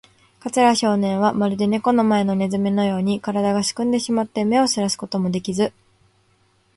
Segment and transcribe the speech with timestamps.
[0.39, 5.73] 桂少年は、まるでネコの前のネズミのように、からだがすくんでしまって、目をそらすこともできず、